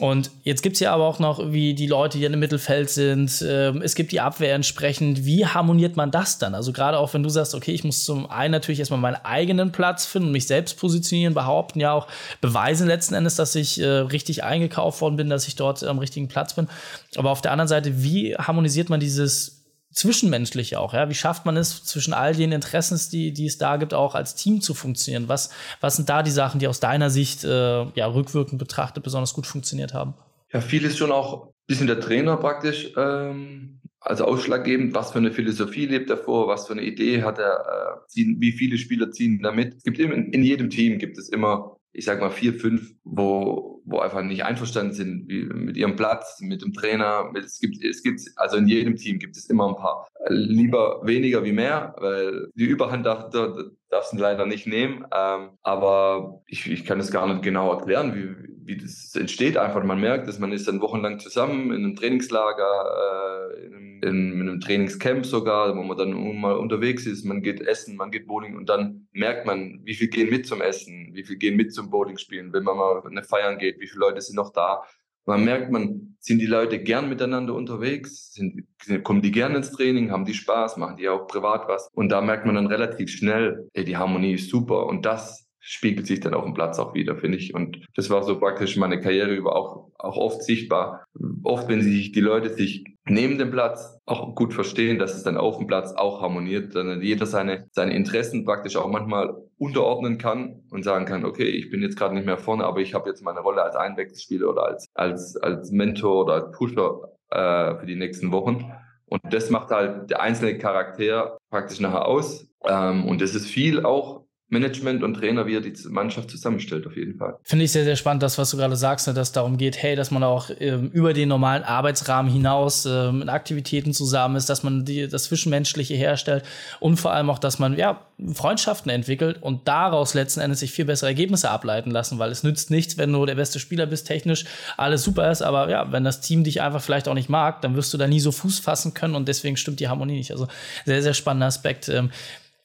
Und 0.00 0.30
jetzt 0.42 0.62
gibt's 0.62 0.80
ja 0.80 0.94
aber 0.94 1.06
auch 1.06 1.18
noch 1.18 1.52
wie 1.52 1.74
die 1.74 1.86
Leute, 1.86 2.16
die 2.16 2.24
im 2.24 2.40
Mittelfeld 2.40 2.88
sind. 2.88 3.44
Ähm, 3.46 3.82
es 3.82 3.94
gibt 3.94 4.10
die 4.10 4.20
Abwehr 4.20 4.54
entsprechend. 4.54 5.26
Wie 5.26 5.46
harmoniert 5.46 5.96
man 5.96 6.10
das 6.10 6.38
dann? 6.38 6.54
Also 6.54 6.72
gerade 6.72 6.98
auch, 6.98 7.12
wenn 7.12 7.22
du 7.22 7.28
sagst, 7.28 7.54
okay, 7.54 7.72
ich 7.72 7.84
muss 7.84 8.04
zum 8.04 8.30
einen 8.30 8.52
natürlich 8.52 8.78
erstmal 8.78 9.00
meinen 9.00 9.22
eigenen 9.22 9.70
Platz 9.70 10.06
finden, 10.06 10.32
mich 10.32 10.46
selbst 10.46 10.78
positionieren, 10.78 11.34
behaupten, 11.34 11.78
ja 11.78 11.92
auch 11.92 12.08
beweisen 12.40 12.88
letzten 12.88 13.14
Endes, 13.14 13.36
dass 13.36 13.54
ich 13.54 13.80
äh, 13.80 13.86
richtig 13.86 14.42
eingekauft 14.44 15.02
worden 15.02 15.16
bin, 15.16 15.28
dass 15.28 15.46
ich 15.46 15.56
dort 15.56 15.84
am 15.84 15.98
richtigen 15.98 16.26
Platz 16.26 16.54
bin. 16.54 16.68
Aber 17.16 17.30
auf 17.30 17.42
der 17.42 17.52
anderen 17.52 17.68
Seite, 17.68 18.02
wie 18.02 18.34
harmonisiert 18.34 18.88
man 18.88 18.98
dieses 18.98 19.61
zwischenmenschlich 19.92 20.76
auch, 20.76 20.94
ja. 20.94 21.08
Wie 21.08 21.14
schafft 21.14 21.46
man 21.46 21.56
es, 21.56 21.84
zwischen 21.84 22.14
all 22.14 22.34
den 22.34 22.52
Interessen, 22.52 22.98
die, 23.10 23.32
die 23.32 23.46
es 23.46 23.58
da 23.58 23.76
gibt, 23.76 23.94
auch 23.94 24.14
als 24.14 24.34
Team 24.34 24.60
zu 24.60 24.74
funktionieren? 24.74 25.28
Was, 25.28 25.50
was 25.80 25.96
sind 25.96 26.08
da 26.08 26.22
die 26.22 26.30
Sachen, 26.30 26.58
die 26.58 26.68
aus 26.68 26.80
deiner 26.80 27.10
Sicht 27.10 27.44
äh, 27.44 27.84
ja, 27.94 28.06
rückwirkend 28.06 28.58
betrachtet 28.58 29.02
besonders 29.02 29.34
gut 29.34 29.46
funktioniert 29.46 29.94
haben? 29.94 30.14
Ja, 30.52 30.60
viel 30.60 30.84
ist 30.84 30.98
schon 30.98 31.12
auch 31.12 31.46
ein 31.46 31.52
bisschen 31.66 31.86
der 31.86 32.00
Trainer 32.00 32.36
praktisch, 32.36 32.92
ähm, 32.96 33.80
also 34.00 34.24
ausschlaggebend, 34.24 34.94
was 34.94 35.12
für 35.12 35.18
eine 35.18 35.32
Philosophie 35.32 35.86
lebt 35.86 36.10
er 36.10 36.16
vor, 36.16 36.48
was 36.48 36.66
für 36.66 36.72
eine 36.72 36.82
Idee 36.82 37.22
hat 37.22 37.38
er, 37.38 38.02
äh, 38.04 38.08
ziehen, 38.08 38.36
wie 38.40 38.52
viele 38.52 38.78
Spieler 38.78 39.10
ziehen 39.10 39.40
damit. 39.42 39.74
Es 39.76 39.84
gibt 39.84 39.98
in, 39.98 40.32
in 40.32 40.42
jedem 40.42 40.70
Team 40.70 40.98
gibt 40.98 41.18
es 41.18 41.28
immer 41.28 41.76
ich 41.92 42.04
sag 42.04 42.20
mal 42.20 42.30
vier, 42.30 42.54
fünf, 42.54 42.94
wo, 43.04 43.71
wo 43.84 43.98
einfach 43.98 44.22
nicht 44.22 44.44
einverstanden 44.44 44.92
sind 44.92 45.28
wie, 45.28 45.44
mit 45.44 45.76
ihrem 45.76 45.96
Platz, 45.96 46.40
mit 46.40 46.62
dem 46.62 46.72
Trainer. 46.72 47.30
Mit, 47.32 47.44
es 47.44 47.58
gibt, 47.58 47.82
es 47.82 48.02
gibt, 48.02 48.20
also 48.36 48.56
in 48.56 48.68
jedem 48.68 48.96
Team 48.96 49.18
gibt 49.18 49.36
es 49.36 49.48
immer 49.50 49.68
ein 49.68 49.76
paar. 49.76 50.06
Lieber 50.28 51.00
weniger 51.04 51.44
wie 51.44 51.52
mehr, 51.52 51.94
weil 51.98 52.48
die 52.54 52.64
Überhand 52.64 53.06
darf, 53.06 53.30
darf, 53.30 54.12
leider 54.12 54.46
nicht 54.46 54.66
nehmen. 54.66 55.04
Ähm, 55.14 55.50
aber 55.62 56.42
ich, 56.46 56.70
ich 56.70 56.84
kann 56.84 57.00
es 57.00 57.10
gar 57.10 57.26
nicht 57.26 57.42
genau 57.42 57.72
erklären, 57.72 58.14
wie, 58.14 58.52
wie 58.64 58.76
das 58.76 59.14
entsteht. 59.14 59.56
Einfach, 59.56 59.82
man 59.84 60.00
merkt, 60.00 60.28
dass 60.28 60.38
man 60.38 60.52
ist 60.52 60.68
dann 60.68 60.80
wochenlang 60.80 61.18
zusammen 61.18 61.72
in 61.72 61.84
einem 61.84 61.96
Trainingslager, 61.96 63.50
äh, 63.56 63.66
in, 63.66 63.74
einem, 63.74 63.81
in, 64.02 64.32
in, 64.32 64.40
einem 64.40 64.60
Trainingscamp 64.60 65.24
sogar, 65.24 65.76
wo 65.76 65.82
man 65.82 65.96
dann 65.96 66.40
mal 66.40 66.56
unterwegs 66.56 67.06
ist. 67.06 67.24
Man 67.24 67.42
geht 67.42 67.60
essen, 67.60 67.96
man 67.96 68.10
geht 68.10 68.26
Bowling 68.26 68.56
und 68.56 68.68
dann 68.68 69.06
merkt 69.12 69.46
man, 69.46 69.80
wie 69.84 69.94
viel 69.94 70.08
gehen 70.08 70.30
mit 70.30 70.46
zum 70.46 70.60
Essen, 70.60 71.10
wie 71.12 71.24
viel 71.24 71.36
gehen 71.36 71.56
mit 71.56 71.72
zum 71.72 71.90
Bowling 71.90 72.18
spielen, 72.18 72.52
wenn 72.52 72.64
man 72.64 72.76
mal 72.76 73.02
eine 73.06 73.22
Feiern 73.22 73.58
geht, 73.58 73.80
wie 73.80 73.86
viele 73.86 74.00
Leute 74.00 74.20
sind 74.20 74.36
noch 74.36 74.52
da. 74.52 74.82
Man 75.24 75.44
merkt, 75.44 75.70
man 75.70 76.16
sind 76.18 76.40
die 76.40 76.46
Leute 76.46 76.82
gern 76.82 77.08
miteinander 77.08 77.54
unterwegs, 77.54 78.32
sind, 78.32 78.66
kommen 79.04 79.22
die 79.22 79.30
gern 79.30 79.54
ins 79.54 79.70
Training, 79.70 80.10
haben 80.10 80.24
die 80.24 80.34
Spaß, 80.34 80.76
machen 80.78 80.96
die 80.96 81.08
auch 81.08 81.28
privat 81.28 81.68
was. 81.68 81.88
Und 81.94 82.08
da 82.10 82.20
merkt 82.20 82.44
man 82.44 82.56
dann 82.56 82.66
relativ 82.66 83.10
schnell, 83.10 83.68
ey, 83.72 83.84
die 83.84 83.96
Harmonie 83.96 84.34
ist 84.34 84.50
super. 84.50 84.86
Und 84.86 85.06
das 85.06 85.48
spiegelt 85.60 86.08
sich 86.08 86.18
dann 86.18 86.34
auf 86.34 86.42
dem 86.44 86.54
Platz 86.54 86.80
auch 86.80 86.92
wieder, 86.92 87.16
finde 87.16 87.38
ich. 87.38 87.54
Und 87.54 87.86
das 87.94 88.10
war 88.10 88.24
so 88.24 88.38
praktisch 88.40 88.76
meine 88.76 89.00
Karriere 89.00 89.32
über 89.32 89.54
auch, 89.54 89.92
auch 89.96 90.16
oft 90.16 90.42
sichtbar. 90.42 91.04
Oft, 91.44 91.68
wenn 91.68 91.82
sich 91.82 92.10
die 92.10 92.20
Leute 92.20 92.52
sich 92.52 92.84
neben 93.04 93.38
dem 93.38 93.50
Platz 93.50 93.98
auch 94.06 94.34
gut 94.34 94.54
verstehen, 94.54 94.98
dass 94.98 95.14
es 95.14 95.22
dann 95.22 95.36
auf 95.36 95.58
dem 95.58 95.66
Platz 95.66 95.92
auch 95.92 96.22
harmoniert, 96.22 96.74
dann 96.74 97.02
jeder 97.02 97.26
seine, 97.26 97.66
seine 97.72 97.94
Interessen 97.94 98.44
praktisch 98.44 98.76
auch 98.76 98.88
manchmal 98.88 99.34
unterordnen 99.58 100.18
kann 100.18 100.62
und 100.70 100.84
sagen 100.84 101.04
kann, 101.04 101.24
okay, 101.24 101.48
ich 101.48 101.70
bin 101.70 101.82
jetzt 101.82 101.96
gerade 101.96 102.14
nicht 102.14 102.26
mehr 102.26 102.38
vorne, 102.38 102.64
aber 102.64 102.80
ich 102.80 102.94
habe 102.94 103.08
jetzt 103.08 103.22
meine 103.22 103.40
Rolle 103.40 103.62
als 103.62 103.76
Einwechselspieler 103.76 104.48
oder 104.48 104.66
als, 104.66 104.86
als, 104.94 105.36
als 105.36 105.70
Mentor 105.70 106.24
oder 106.24 106.34
als 106.34 106.56
Pusher 106.56 107.12
äh, 107.30 107.76
für 107.76 107.86
die 107.86 107.96
nächsten 107.96 108.30
Wochen. 108.30 108.72
Und 109.06 109.20
das 109.30 109.50
macht 109.50 109.70
halt 109.70 110.10
der 110.10 110.22
einzelne 110.22 110.56
Charakter 110.58 111.38
praktisch 111.50 111.80
nachher 111.80 112.06
aus. 112.06 112.48
Ähm, 112.64 113.06
und 113.06 113.20
das 113.20 113.34
ist 113.34 113.46
viel 113.46 113.84
auch 113.84 114.21
Management 114.52 115.02
und 115.02 115.14
Trainer, 115.14 115.46
wie 115.46 115.56
er 115.56 115.62
die 115.62 115.72
Mannschaft 115.88 116.30
zusammenstellt, 116.30 116.86
auf 116.86 116.94
jeden 116.94 117.16
Fall. 117.16 117.38
Finde 117.42 117.64
ich 117.64 117.72
sehr, 117.72 117.84
sehr 117.84 117.96
spannend, 117.96 118.22
das, 118.22 118.36
was 118.36 118.50
du 118.50 118.58
gerade 118.58 118.76
sagst, 118.76 119.06
ne, 119.08 119.14
dass 119.14 119.28
es 119.28 119.32
darum 119.32 119.56
geht, 119.56 119.82
hey, 119.82 119.96
dass 119.96 120.10
man 120.10 120.22
auch 120.22 120.50
ähm, 120.60 120.90
über 120.92 121.14
den 121.14 121.30
normalen 121.30 121.62
Arbeitsrahmen 121.62 122.30
hinaus 122.30 122.84
ähm, 122.84 123.22
in 123.22 123.30
Aktivitäten 123.30 123.94
zusammen 123.94 124.36
ist, 124.36 124.50
dass 124.50 124.62
man 124.62 124.84
die, 124.84 125.08
das 125.08 125.24
Zwischenmenschliche 125.24 125.94
herstellt 125.94 126.44
und 126.80 126.98
vor 126.98 127.12
allem 127.12 127.30
auch, 127.30 127.38
dass 127.38 127.58
man 127.58 127.78
ja 127.78 128.02
Freundschaften 128.34 128.90
entwickelt 128.90 129.42
und 129.42 129.66
daraus 129.66 130.12
letzten 130.12 130.40
Endes 130.40 130.60
sich 130.60 130.70
viel 130.70 130.84
bessere 130.84 131.08
Ergebnisse 131.08 131.50
ableiten 131.50 131.90
lassen, 131.90 132.18
weil 132.18 132.30
es 132.30 132.42
nützt 132.42 132.70
nichts, 132.70 132.98
wenn 132.98 133.10
du 133.10 133.24
der 133.24 133.36
beste 133.36 133.58
Spieler 133.58 133.86
bist, 133.86 134.06
technisch 134.06 134.44
alles 134.76 135.02
super 135.02 135.30
ist, 135.30 135.40
aber 135.40 135.70
ja, 135.70 135.90
wenn 135.92 136.04
das 136.04 136.20
Team 136.20 136.44
dich 136.44 136.60
einfach 136.60 136.82
vielleicht 136.82 137.08
auch 137.08 137.14
nicht 137.14 137.30
mag, 137.30 137.62
dann 137.62 137.74
wirst 137.74 137.92
du 137.94 137.98
da 137.98 138.06
nie 138.06 138.20
so 138.20 138.32
Fuß 138.32 138.58
fassen 138.58 138.92
können 138.92 139.14
und 139.14 139.28
deswegen 139.28 139.56
stimmt 139.56 139.80
die 139.80 139.88
Harmonie 139.88 140.16
nicht. 140.16 140.30
Also 140.30 140.46
sehr, 140.84 141.02
sehr 141.02 141.14
spannender 141.14 141.46
Aspekt. 141.46 141.88
Ähm, 141.88 142.10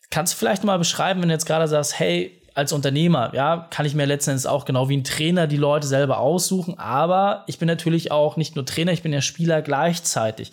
Kannst 0.09 0.33
du 0.33 0.37
vielleicht 0.37 0.63
mal 0.63 0.77
beschreiben, 0.77 1.21
wenn 1.21 1.29
du 1.29 1.33
jetzt 1.33 1.45
gerade 1.45 1.67
sagst, 1.67 1.99
hey, 1.99 2.37
als 2.57 2.73
Unternehmer, 2.73 3.31
ja, 3.35 3.67
kann 3.69 3.85
ich 3.85 3.93
mir 3.93 4.05
letzten 4.05 4.31
Endes 4.31 4.47
auch 4.47 4.65
genau 4.65 4.89
wie 4.89 4.97
ein 4.97 5.03
Trainer 5.03 5.45
die 5.45 5.57
Leute 5.57 5.85
selber 5.85 6.17
aussuchen, 6.17 6.79
aber 6.79 7.43
ich 7.45 7.59
bin 7.59 7.67
natürlich 7.67 8.11
auch 8.11 8.35
nicht 8.35 8.55
nur 8.55 8.65
Trainer, 8.65 8.91
ich 8.93 9.03
bin 9.03 9.13
ja 9.13 9.21
Spieler 9.21 9.61
gleichzeitig. 9.61 10.51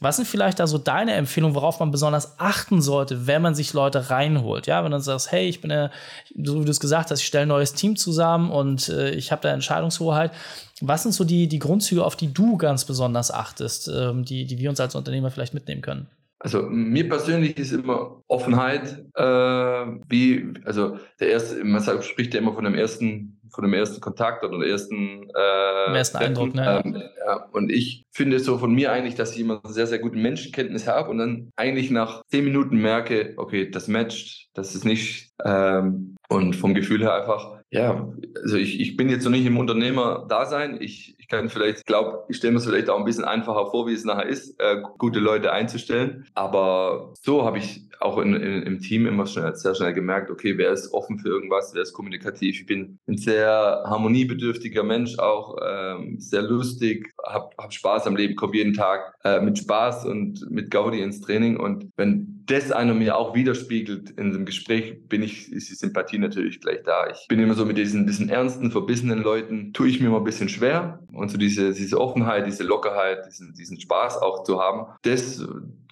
Was 0.00 0.16
sind 0.16 0.26
vielleicht 0.26 0.58
da 0.58 0.66
so 0.66 0.78
deine 0.78 1.14
Empfehlungen, 1.14 1.54
worauf 1.54 1.78
man 1.78 1.92
besonders 1.92 2.40
achten 2.40 2.82
sollte, 2.82 3.28
wenn 3.28 3.40
man 3.40 3.54
sich 3.54 3.72
Leute 3.72 4.10
reinholt? 4.10 4.66
Ja, 4.66 4.82
wenn 4.82 4.90
du 4.90 4.98
sagst, 4.98 5.30
hey, 5.30 5.48
ich 5.48 5.60
bin 5.60 5.70
ja, 5.70 5.90
so 6.36 6.60
wie 6.60 6.64
du 6.64 6.70
es 6.72 6.80
gesagt 6.80 7.12
hast, 7.12 7.20
ich 7.20 7.26
stelle 7.26 7.42
ein 7.46 7.48
neues 7.48 7.74
Team 7.74 7.94
zusammen 7.94 8.50
und 8.50 8.88
äh, 8.88 9.10
ich 9.10 9.30
habe 9.30 9.42
da 9.42 9.50
Entscheidungshoheit. 9.54 10.32
Was 10.80 11.04
sind 11.04 11.12
so 11.12 11.22
die, 11.22 11.46
die 11.46 11.60
Grundzüge, 11.60 12.04
auf 12.04 12.16
die 12.16 12.34
du 12.34 12.56
ganz 12.56 12.84
besonders 12.84 13.30
achtest, 13.30 13.86
ähm, 13.88 14.24
die, 14.24 14.44
die 14.44 14.58
wir 14.58 14.70
uns 14.70 14.80
als 14.80 14.96
Unternehmer 14.96 15.30
vielleicht 15.30 15.54
mitnehmen 15.54 15.82
können? 15.82 16.08
Also 16.44 16.64
mir 16.68 17.08
persönlich 17.08 17.56
ist 17.56 17.72
immer 17.72 18.22
Offenheit, 18.28 19.02
äh, 19.14 19.22
wie, 19.22 20.52
also 20.66 20.98
der 21.18 21.30
erste, 21.30 21.64
man 21.64 21.80
sagt, 21.80 22.04
spricht 22.04 22.34
ja 22.34 22.40
immer 22.40 22.52
von 22.52 22.64
dem 22.64 22.74
ersten, 22.74 23.40
von 23.50 23.64
dem 23.64 23.72
ersten 23.72 24.02
Kontakt 24.02 24.44
oder 24.44 24.58
der 24.58 24.68
ersten, 24.68 25.26
äh, 25.34 25.96
ersten 25.96 26.18
Eindruck, 26.18 26.54
ne? 26.54 26.82
Ähm, 26.84 27.02
ja, 27.26 27.48
und 27.52 27.72
ich 27.72 28.04
finde 28.10 28.40
so 28.40 28.58
von 28.58 28.74
mir 28.74 28.92
eigentlich, 28.92 29.14
dass 29.14 29.34
ich 29.34 29.40
immer 29.40 29.62
sehr, 29.64 29.86
sehr 29.86 30.00
gute 30.00 30.18
Menschenkenntnis 30.18 30.86
habe 30.86 31.08
und 31.08 31.16
dann 31.16 31.50
eigentlich 31.56 31.90
nach 31.90 32.22
zehn 32.26 32.44
Minuten 32.44 32.76
merke, 32.76 33.32
okay, 33.38 33.70
das 33.70 33.88
matcht, 33.88 34.50
das 34.52 34.74
ist 34.74 34.84
nicht, 34.84 35.30
ähm, 35.46 36.14
und 36.28 36.56
vom 36.56 36.74
Gefühl 36.74 37.00
her 37.00 37.14
einfach, 37.14 37.53
ja, 37.74 38.08
also 38.40 38.56
ich, 38.56 38.78
ich 38.80 38.96
bin 38.96 39.08
jetzt 39.08 39.24
noch 39.24 39.32
nicht 39.32 39.46
im 39.46 39.58
Unternehmer-Dasein. 39.58 40.80
Ich, 40.80 41.16
ich 41.18 41.26
kann 41.26 41.48
vielleicht, 41.48 41.78
ich 41.78 41.84
glaube, 41.84 42.22
ich 42.28 42.36
stelle 42.36 42.52
mir 42.52 42.60
es 42.60 42.66
vielleicht 42.66 42.88
auch 42.88 43.00
ein 43.00 43.04
bisschen 43.04 43.24
einfacher 43.24 43.66
vor, 43.66 43.88
wie 43.88 43.94
es 43.94 44.04
nachher 44.04 44.26
ist, 44.26 44.60
äh, 44.60 44.80
gute 44.96 45.18
Leute 45.18 45.50
einzustellen. 45.50 46.24
Aber 46.34 47.12
so 47.20 47.44
habe 47.44 47.58
ich 47.58 47.88
auch 47.98 48.18
in, 48.18 48.34
in, 48.34 48.62
im 48.62 48.78
Team 48.80 49.06
immer 49.06 49.26
schnell, 49.26 49.56
sehr 49.56 49.74
schnell 49.74 49.92
gemerkt, 49.92 50.30
okay, 50.30 50.56
wer 50.56 50.70
ist 50.70 50.92
offen 50.92 51.18
für 51.18 51.28
irgendwas, 51.28 51.74
wer 51.74 51.82
ist 51.82 51.94
kommunikativ. 51.94 52.60
Ich 52.60 52.66
bin 52.66 52.98
ein 53.08 53.16
sehr 53.16 53.82
harmoniebedürftiger 53.86 54.84
Mensch, 54.84 55.18
auch 55.18 55.56
ähm, 55.60 56.20
sehr 56.20 56.42
lustig, 56.42 57.12
habe 57.26 57.50
hab 57.58 57.72
Spaß 57.72 58.06
am 58.06 58.14
Leben, 58.14 58.36
komme 58.36 58.54
jeden 58.54 58.74
Tag 58.74 59.14
äh, 59.24 59.40
mit 59.40 59.58
Spaß 59.58 60.04
und 60.06 60.48
mit 60.50 60.70
Gaudi 60.70 61.00
ins 61.00 61.20
Training. 61.20 61.56
Und 61.56 61.90
wenn 61.96 62.44
das 62.46 62.72
einer 62.72 62.94
mir 62.94 63.16
auch 63.16 63.34
widerspiegelt 63.34 64.10
in 64.10 64.34
einem 64.34 64.44
Gespräch, 64.44 65.08
bin 65.08 65.22
ich, 65.22 65.50
ist 65.50 65.70
die 65.70 65.74
Sympathie 65.74 66.18
natürlich 66.18 66.60
gleich 66.60 66.82
da. 66.84 67.08
Ich 67.10 67.26
bin 67.28 67.40
immer 67.40 67.54
so 67.54 67.63
mit 67.64 67.78
diesen 67.78 68.06
bisschen 68.06 68.28
ernsten, 68.28 68.70
verbissenen 68.70 69.22
Leuten, 69.22 69.72
tue 69.72 69.88
ich 69.88 70.00
mir 70.00 70.06
immer 70.06 70.18
ein 70.18 70.24
bisschen 70.24 70.48
schwer. 70.48 71.00
Und 71.12 71.30
so 71.30 71.38
diese, 71.38 71.72
diese 71.72 72.00
Offenheit, 72.00 72.46
diese 72.46 72.64
Lockerheit, 72.64 73.26
diesen, 73.26 73.54
diesen 73.54 73.80
Spaß 73.80 74.18
auch 74.18 74.44
zu 74.44 74.60
haben, 74.60 74.86
das 75.02 75.46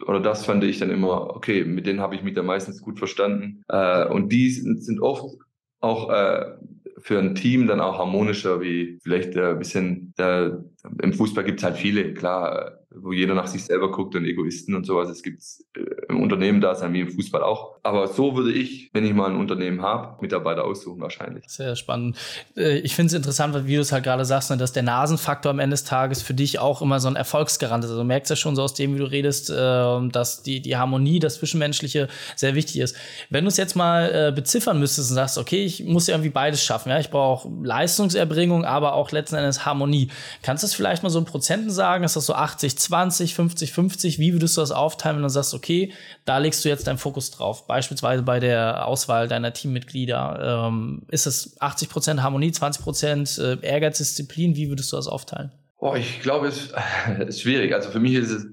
oder 0.07 0.21
das 0.21 0.45
fand 0.45 0.65
ich 0.65 0.79
dann 0.79 0.91
immer, 0.91 1.35
okay, 1.35 1.65
mit 1.65 1.87
denen 1.87 2.01
habe 2.01 2.15
ich 2.15 2.23
mich 2.23 2.35
dann 2.35 2.47
meistens 2.47 2.83
gut 2.83 2.99
verstanden. 2.99 3.63
Äh, 3.69 4.07
und 4.07 4.33
die 4.33 4.51
sind 4.51 5.01
oft 5.01 5.37
auch 5.81 6.11
äh, 6.11 6.57
für 6.99 7.19
ein 7.19 7.35
Team 7.35 7.67
dann 7.67 7.81
auch 7.81 7.99
harmonischer, 7.99 8.61
wie 8.61 8.99
vielleicht 9.03 9.37
ein 9.37 9.59
bisschen, 9.59 10.15
der, 10.19 10.65
im 11.03 11.13
Fußball 11.13 11.45
gibt 11.45 11.61
es 11.61 11.65
halt 11.65 11.77
viele, 11.77 12.15
klar, 12.15 12.79
wo 12.95 13.13
jeder 13.13 13.35
nach 13.35 13.47
sich 13.47 13.65
selber 13.65 13.91
guckt 13.91 14.15
und 14.15 14.25
Egoisten 14.25 14.75
und 14.75 14.85
sowas. 14.85 15.09
Es 15.09 15.23
gibt 15.23 15.43
äh, 15.77 15.81
im 16.09 16.23
Unternehmen 16.23 16.61
da 16.61 16.75
sein 16.75 16.93
wie 16.93 17.01
im 17.01 17.11
Fußball 17.11 17.43
auch. 17.43 17.77
Aber 17.83 18.09
so 18.09 18.37
würde 18.37 18.53
ich, 18.53 18.91
wenn 18.93 19.05
ich 19.05 19.13
mal 19.15 19.31
ein 19.31 19.37
Unternehmen 19.37 19.83
habe, 19.83 20.21
Mitarbeiter 20.21 20.65
aussuchen 20.65 21.01
wahrscheinlich. 21.01 21.45
Sehr 21.49 21.77
spannend. 21.77 22.17
Äh, 22.57 22.79
ich 22.79 22.95
finde 22.95 23.09
es 23.09 23.15
interessant, 23.15 23.67
wie 23.67 23.75
du 23.75 23.81
es 23.81 23.93
halt 23.93 24.05
gerade 24.05 24.25
sagst, 24.25 24.51
ne, 24.51 24.57
dass 24.57 24.73
der 24.73 24.83
Nasenfaktor 24.83 25.51
am 25.51 25.59
Ende 25.59 25.75
des 25.75 25.85
Tages 25.85 26.23
für 26.23 26.35
dich 26.35 26.59
auch 26.59 26.83
immer 26.83 27.01
so 27.01 27.09
ein 27.09 27.17
Erfolgsgarant 27.17 27.85
ist. 27.85 27.91
Also 27.91 28.03
du 28.03 28.07
merkst 28.07 28.31
ja 28.31 28.37
schon 28.37 28.57
so 28.57 28.63
aus 28.63 28.75
dem, 28.75 28.95
wie 28.95 28.99
du 28.99 29.11
redest, 29.11 29.53
ähm, 29.57 30.13
dass 30.13 30.43
die, 30.43 30.61
die 30.61 30.77
Harmonie, 30.77 31.19
das 31.19 31.37
Zwischenmenschliche 31.37 32.09
sehr 32.37 32.55
wichtig 32.55 32.79
ist. 32.81 32.97
Wenn 33.31 33.45
du 33.45 33.49
es 33.49 33.57
jetzt 33.57 33.77
mal 33.77 34.29
äh, 34.29 34.33
beziffern 34.33 34.79
müsstest 34.79 35.11
und 35.11 35.17
sagst, 35.17 35.39
okay, 35.39 35.65
ich 35.65 35.85
muss 35.85 36.07
ja 36.07 36.15
irgendwie 36.15 36.31
beides 36.31 36.63
schaffen. 36.63 36.91
Ja? 36.91 36.99
Ich 36.99 37.11
brauche 37.11 37.49
Leistungserbringung, 37.63 38.65
aber 38.65 38.95
auch 38.95 39.11
letzten 39.11 39.37
Endes 39.37 39.65
Harmonie. 39.65 40.09
Kannst 40.43 40.63
du 40.63 40.67
es 40.67 40.75
vielleicht 40.75 41.03
mal 41.03 41.11
so 41.11 41.19
in 41.19 41.25
Prozenten 41.25 41.71
sagen? 41.71 42.05
Ist 42.05 42.17
das 42.17 42.27
so 42.27 42.35
80, 42.35 42.77
20, 42.83 43.35
50, 43.35 43.73
50? 43.73 44.19
Wie 44.19 44.33
würdest 44.33 44.57
du 44.57 44.61
das 44.61 44.73
aufteilen, 44.73 45.17
wenn 45.17 45.23
du 45.23 45.29
sagst, 45.29 45.55
okay, 45.55 45.93
da 46.25 46.39
legst 46.39 46.65
du 46.65 46.69
jetzt 46.69 46.87
deinen 46.87 46.99
Fokus 46.99 47.31
drauf? 47.31 47.67
Beispielsweise 47.67 48.23
bei 48.23 48.41
der 48.41 48.87
Auswahl 48.87 49.29
deiner 49.29 49.53
Teammitglieder. 49.53 50.69
Ähm, 50.69 51.03
ist 51.09 51.27
es 51.27 51.61
80 51.61 51.89
Prozent 51.89 52.23
Harmonie, 52.23 52.53
20 52.53 52.83
Prozent 52.83 53.39
äh, 53.39 53.59
Ehrgeiz, 53.63 53.99
Disziplin? 53.99 54.57
Wie 54.57 54.69
würdest 54.69 54.93
du 54.93 54.97
das 54.97 55.07
aufteilen? 55.07 55.53
Boah, 55.79 55.97
ich 55.97 56.21
glaube, 56.21 56.49
es 56.49 56.73
ist 57.27 57.41
schwierig. 57.43 57.75
Also 57.75 57.91
für 57.91 58.01
mich 58.01 58.15
ist 58.15 58.31
es 58.31 58.47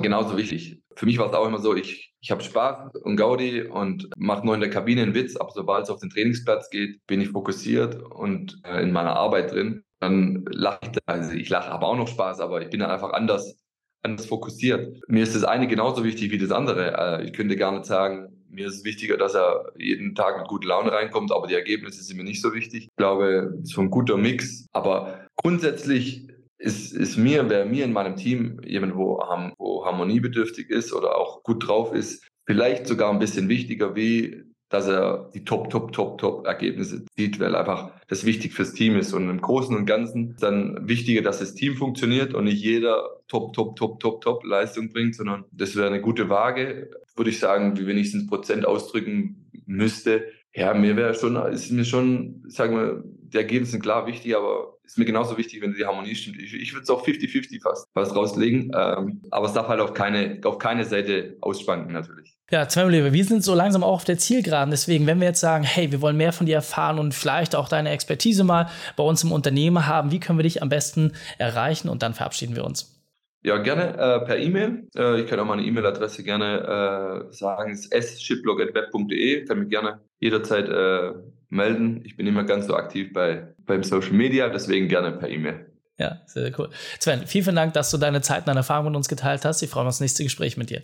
genauso 0.00 0.36
wichtig. 0.36 0.82
Für 0.94 1.06
mich 1.06 1.18
war 1.18 1.28
es 1.28 1.34
auch 1.34 1.46
immer 1.46 1.58
so, 1.58 1.74
ich, 1.74 2.12
ich 2.20 2.30
habe 2.30 2.42
Spaß 2.42 2.96
und 3.02 3.16
Gaudi 3.16 3.62
und 3.62 4.08
mache 4.16 4.44
nur 4.44 4.54
in 4.54 4.60
der 4.60 4.70
Kabine 4.70 5.02
einen 5.02 5.14
Witz, 5.14 5.36
aber 5.36 5.50
sobald 5.54 5.84
es 5.84 5.90
auf 5.90 6.00
den 6.00 6.10
Trainingsplatz 6.10 6.70
geht, 6.70 7.04
bin 7.06 7.20
ich 7.20 7.30
fokussiert 7.30 7.94
und 8.02 8.60
äh, 8.64 8.82
in 8.82 8.92
meiner 8.92 9.16
Arbeit 9.16 9.52
drin 9.52 9.84
dann 10.02 10.44
lache 10.50 10.80
ich, 10.82 10.98
also 11.06 11.32
ich 11.32 11.48
lache, 11.48 11.70
habe 11.70 11.86
auch 11.86 11.96
noch 11.96 12.08
Spaß, 12.08 12.40
aber 12.40 12.60
ich 12.60 12.70
bin 12.70 12.82
einfach 12.82 13.12
anders, 13.12 13.56
anders 14.02 14.26
fokussiert. 14.26 15.00
Mir 15.06 15.22
ist 15.22 15.36
das 15.36 15.44
eine 15.44 15.68
genauso 15.68 16.02
wichtig 16.02 16.32
wie 16.32 16.38
das 16.38 16.50
andere. 16.50 17.20
Äh, 17.20 17.24
ich 17.24 17.32
könnte 17.32 17.56
gar 17.56 17.70
nicht 17.70 17.84
sagen, 17.84 18.44
mir 18.50 18.66
ist 18.66 18.78
es 18.78 18.84
wichtiger, 18.84 19.16
dass 19.16 19.34
er 19.34 19.72
jeden 19.78 20.16
Tag 20.16 20.38
mit 20.38 20.48
guter 20.48 20.68
Laune 20.68 20.90
reinkommt, 20.90 21.30
aber 21.30 21.46
die 21.46 21.54
Ergebnisse 21.54 22.02
sind 22.02 22.16
mir 22.16 22.24
nicht 22.24 22.42
so 22.42 22.52
wichtig. 22.52 22.88
Ich 22.90 22.96
glaube, 22.96 23.54
es 23.62 23.70
ist 23.70 23.78
ein 23.78 23.90
guter 23.90 24.16
Mix. 24.16 24.66
Aber 24.72 25.26
grundsätzlich 25.36 26.28
ist, 26.58 26.92
ist 26.92 27.16
mir, 27.16 27.48
wer 27.48 27.64
mir 27.64 27.84
in 27.84 27.92
meinem 27.92 28.16
Team 28.16 28.60
jemand, 28.64 28.96
wo, 28.96 29.18
wo 29.58 29.84
harmoniebedürftig 29.84 30.68
ist 30.68 30.92
oder 30.92 31.16
auch 31.16 31.44
gut 31.44 31.66
drauf 31.66 31.94
ist, 31.94 32.26
vielleicht 32.44 32.88
sogar 32.88 33.12
ein 33.12 33.20
bisschen 33.20 33.48
wichtiger 33.48 33.94
wie 33.94 34.42
dass 34.72 34.88
er 34.88 35.30
die 35.34 35.44
Top, 35.44 35.68
Top, 35.68 35.92
Top, 35.92 36.16
Top 36.16 36.46
Ergebnisse 36.46 37.04
sieht, 37.14 37.38
weil 37.38 37.54
einfach 37.54 37.92
das 38.08 38.24
wichtig 38.24 38.54
fürs 38.54 38.72
Team 38.72 38.96
ist. 38.96 39.12
Und 39.12 39.28
im 39.28 39.38
Großen 39.38 39.76
und 39.76 39.84
Ganzen 39.84 40.30
ist 40.30 40.42
dann 40.42 40.88
wichtiger, 40.88 41.20
dass 41.20 41.40
das 41.40 41.52
Team 41.52 41.76
funktioniert 41.76 42.32
und 42.32 42.44
nicht 42.44 42.62
jeder 42.62 43.20
Top, 43.28 43.52
Top, 43.52 43.76
Top, 43.76 44.00
Top, 44.00 44.22
Top 44.22 44.42
Leistung 44.44 44.90
bringt, 44.90 45.14
sondern 45.14 45.44
das 45.52 45.76
wäre 45.76 45.88
eine 45.88 46.00
gute 46.00 46.30
Waage, 46.30 46.88
würde 47.14 47.28
ich 47.30 47.38
sagen, 47.38 47.78
wie 47.78 47.86
wenigstens 47.86 48.26
Prozent 48.26 48.64
ausdrücken 48.64 49.50
müsste. 49.66 50.24
Ja, 50.54 50.74
mir 50.74 50.96
wäre 50.96 51.14
schon, 51.14 51.36
ist 51.52 51.70
mir 51.70 51.84
schon, 51.84 52.44
sagen 52.48 52.76
wir, 52.76 53.02
die 53.04 53.38
Ergebnisse 53.38 53.72
sind 53.72 53.82
klar 53.82 54.06
wichtig, 54.06 54.36
aber 54.36 54.72
ist 54.84 54.98
mir 54.98 55.06
genauso 55.06 55.38
wichtig, 55.38 55.62
wenn 55.62 55.72
die 55.72 55.86
Harmonie 55.86 56.14
stimmt. 56.14 56.38
Ich, 56.38 56.52
ich 56.52 56.74
würde 56.74 56.82
es 56.82 56.90
auch 56.90 57.06
50-50 57.06 57.62
fast, 57.62 57.88
fast 57.94 58.14
rauslegen. 58.14 58.70
Ähm, 58.76 59.22
aber 59.30 59.46
es 59.46 59.54
darf 59.54 59.68
halt 59.68 59.80
auf 59.80 59.94
keine, 59.94 60.38
auf 60.44 60.58
keine 60.58 60.84
Seite 60.84 61.36
ausschwanken, 61.40 61.94
natürlich. 61.94 62.36
Ja, 62.50 62.68
Zweimal 62.68 63.12
wir 63.14 63.24
sind 63.24 63.42
so 63.42 63.54
langsam 63.54 63.82
auch 63.82 63.94
auf 63.94 64.04
der 64.04 64.18
Zielgeraden. 64.18 64.70
Deswegen, 64.70 65.06
wenn 65.06 65.20
wir 65.20 65.28
jetzt 65.28 65.40
sagen, 65.40 65.64
hey, 65.64 65.90
wir 65.90 66.02
wollen 66.02 66.18
mehr 66.18 66.34
von 66.34 66.44
dir 66.44 66.56
erfahren 66.56 66.98
und 66.98 67.14
vielleicht 67.14 67.56
auch 67.56 67.70
deine 67.70 67.88
Expertise 67.88 68.44
mal 68.44 68.68
bei 68.96 69.02
uns 69.02 69.24
im 69.24 69.32
Unternehmen 69.32 69.86
haben, 69.86 70.10
wie 70.10 70.20
können 70.20 70.38
wir 70.38 70.42
dich 70.42 70.60
am 70.60 70.68
besten 70.68 71.12
erreichen? 71.38 71.88
Und 71.88 72.02
dann 72.02 72.12
verabschieden 72.12 72.54
wir 72.54 72.64
uns. 72.64 72.91
Ja, 73.44 73.58
gerne 73.58 73.98
äh, 73.98 74.24
per 74.24 74.38
E-Mail. 74.38 74.88
Äh, 74.96 75.20
ich 75.20 75.26
kann 75.28 75.40
auch 75.40 75.44
meine 75.44 75.62
E-Mail-Adresse 75.62 76.22
gerne 76.22 77.26
äh, 77.28 77.32
sagen. 77.32 77.72
Es 77.72 77.86
ist 77.86 78.22
sshipblog.web.de. 78.22 79.44
Kann 79.46 79.58
mich 79.58 79.68
gerne 79.68 80.00
jederzeit 80.20 80.68
äh, 80.68 81.12
melden. 81.48 82.02
Ich 82.04 82.16
bin 82.16 82.26
immer 82.26 82.44
ganz 82.44 82.66
so 82.66 82.76
aktiv 82.76 83.12
bei, 83.12 83.54
beim 83.66 83.82
Social 83.82 84.12
Media, 84.12 84.48
deswegen 84.48 84.88
gerne 84.88 85.12
per 85.12 85.28
E-Mail. 85.28 85.66
Ja, 85.98 86.20
sehr 86.26 86.56
cool. 86.58 86.70
Sven, 87.00 87.26
vielen, 87.26 87.44
vielen 87.44 87.56
Dank, 87.56 87.74
dass 87.74 87.90
du 87.90 87.98
deine 87.98 88.20
Zeit 88.22 88.40
und 88.40 88.48
deine 88.48 88.60
Erfahrungen 88.60 88.92
mit 88.92 88.96
uns 88.96 89.08
geteilt 89.08 89.44
hast. 89.44 89.62
Ich 89.62 89.70
freue 89.70 89.84
mich 89.84 89.88
auf 89.88 89.94
das 89.94 90.00
nächste 90.00 90.22
Gespräch 90.22 90.56
mit 90.56 90.70
dir. 90.70 90.82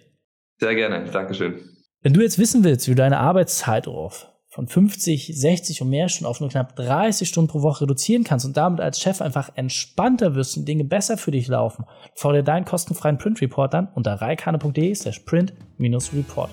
Sehr 0.61 0.75
gerne, 0.75 1.09
Dankeschön. 1.11 1.61
Wenn 2.03 2.13
du 2.13 2.21
jetzt 2.21 2.39
wissen 2.39 2.65
willst, 2.65 2.87
wie 2.87 2.93
du 2.93 2.97
deine 2.97 3.19
Arbeitszeit 3.19 3.87
auf 3.87 4.29
von 4.49 4.67
50, 4.67 5.33
60 5.35 5.83
und 5.83 5.91
mehr 5.91 6.09
Stunden 6.09 6.27
auf 6.27 6.41
nur 6.41 6.49
knapp 6.49 6.75
30 6.77 7.29
Stunden 7.29 7.51
pro 7.51 7.63
Woche 7.63 7.83
reduzieren 7.83 8.25
kannst 8.25 8.47
und 8.47 8.57
damit 8.57 8.81
als 8.81 8.99
Chef 8.99 9.21
einfach 9.21 9.51
entspannter 9.57 10.35
wirst 10.35 10.57
und 10.57 10.67
Dinge 10.67 10.85
besser 10.85 11.19
für 11.19 11.31
dich 11.31 11.49
laufen, 11.49 11.85
fordere 12.15 12.43
deinen 12.43 12.65
kostenfreien 12.65 13.19
Print 13.19 13.41
Report 13.43 13.75
dann 13.75 13.89
unter 13.95 14.15
reikane.de 14.15 14.95
slash 14.95 15.21
print-report. 15.21 16.51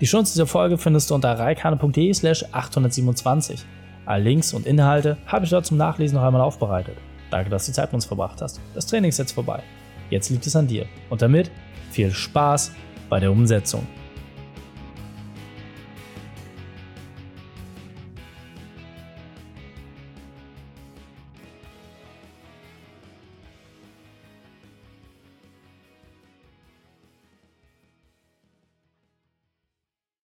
Die 0.00 0.06
Chance 0.06 0.32
dieser 0.32 0.46
Folge 0.46 0.78
findest 0.78 1.10
du 1.10 1.14
unter 1.14 1.38
reikane.de 1.38 2.12
slash 2.14 2.44
827. 2.50 3.64
Alle 4.06 4.24
Links 4.24 4.54
und 4.54 4.66
Inhalte 4.66 5.18
habe 5.26 5.44
ich 5.44 5.50
dort 5.50 5.66
zum 5.66 5.76
Nachlesen 5.76 6.16
noch 6.16 6.24
einmal 6.24 6.42
aufbereitet. 6.42 6.96
Danke, 7.30 7.50
dass 7.50 7.66
du 7.66 7.72
Zeit 7.72 7.88
mit 7.88 7.94
uns 7.94 8.04
verbracht 8.06 8.40
hast. 8.40 8.60
Das 8.74 8.86
Training 8.86 9.10
ist 9.10 9.18
jetzt 9.18 9.32
vorbei. 9.32 9.62
Jetzt 10.10 10.30
liegt 10.30 10.46
es 10.46 10.56
an 10.56 10.66
dir. 10.66 10.86
Und 11.10 11.22
damit 11.22 11.50
viel 11.90 12.10
Spaß 12.10 12.72
bei 13.08 13.20
der 13.20 13.30
Umsetzung. 13.30 13.86